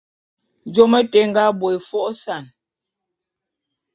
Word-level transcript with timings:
Jôm 0.73 0.91
éte 0.99 1.17
é 1.23 1.27
nga 1.29 1.43
bo 1.59 1.67
é 1.75 1.77
fô'ôsan. 1.87 2.43